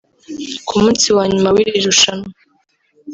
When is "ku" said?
0.67-0.73